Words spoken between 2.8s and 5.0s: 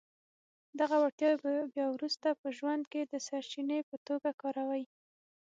کې د سرچینې په توګه کاروئ.